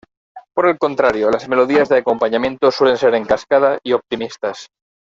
Por 0.55 0.65
el 0.67 0.79
contrario, 0.79 1.29
las 1.29 1.47
melodías 1.47 1.87
de 1.89 1.99
acompañamiento 1.99 2.71
suelen 2.71 2.97
ser 2.97 3.13
en 3.13 3.23
cascada 3.25 3.77
y 3.83 3.93
optimistas. 3.93 4.67